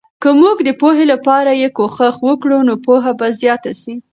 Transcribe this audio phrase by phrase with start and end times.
[0.21, 3.95] که موږ د پوهې لپاره یې کوښښ وکړو، نو پوهه به زیاته سي.